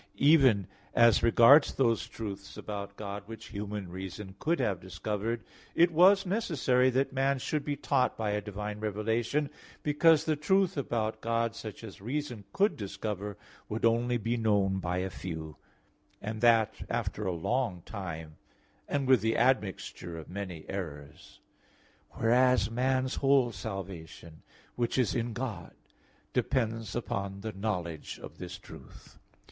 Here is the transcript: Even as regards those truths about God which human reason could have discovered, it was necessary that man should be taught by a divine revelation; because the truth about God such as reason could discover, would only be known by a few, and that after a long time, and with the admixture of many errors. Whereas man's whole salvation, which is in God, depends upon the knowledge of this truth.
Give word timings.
Even 0.17 0.65
as 0.95 1.21
regards 1.21 1.75
those 1.75 2.07
truths 2.07 2.57
about 2.57 2.95
God 2.97 3.21
which 3.27 3.49
human 3.49 3.87
reason 3.87 4.33
could 4.39 4.59
have 4.59 4.79
discovered, 4.79 5.43
it 5.75 5.91
was 5.91 6.25
necessary 6.25 6.89
that 6.89 7.13
man 7.13 7.37
should 7.37 7.63
be 7.63 7.75
taught 7.75 8.17
by 8.17 8.31
a 8.31 8.41
divine 8.41 8.79
revelation; 8.79 9.47
because 9.83 10.23
the 10.25 10.35
truth 10.35 10.75
about 10.75 11.21
God 11.21 11.53
such 11.55 11.83
as 11.83 12.01
reason 12.01 12.45
could 12.51 12.77
discover, 12.77 13.37
would 13.69 13.85
only 13.85 14.17
be 14.17 14.37
known 14.37 14.79
by 14.79 14.97
a 14.97 15.09
few, 15.11 15.55
and 16.19 16.41
that 16.41 16.73
after 16.89 17.27
a 17.27 17.31
long 17.31 17.83
time, 17.85 18.37
and 18.87 19.07
with 19.07 19.21
the 19.21 19.37
admixture 19.37 20.17
of 20.17 20.27
many 20.27 20.65
errors. 20.67 21.41
Whereas 22.13 22.71
man's 22.71 23.13
whole 23.17 23.51
salvation, 23.51 24.41
which 24.73 24.97
is 24.97 25.13
in 25.13 25.33
God, 25.33 25.75
depends 26.33 26.95
upon 26.95 27.41
the 27.41 27.53
knowledge 27.53 28.17
of 28.23 28.39
this 28.39 28.57
truth. 28.57 29.19